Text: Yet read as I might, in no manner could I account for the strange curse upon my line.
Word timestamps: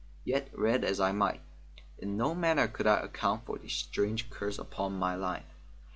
Yet 0.25 0.49
read 0.51 0.83
as 0.83 0.99
I 0.99 1.11
might, 1.11 1.41
in 1.99 2.17
no 2.17 2.33
manner 2.33 2.67
could 2.67 2.87
I 2.87 3.01
account 3.01 3.45
for 3.45 3.59
the 3.59 3.69
strange 3.69 4.31
curse 4.31 4.57
upon 4.57 4.93
my 4.97 5.13
line. 5.13 5.45